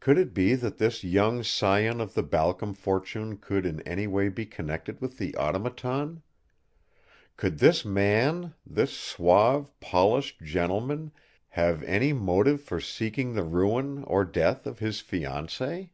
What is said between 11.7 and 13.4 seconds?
any motive for seeking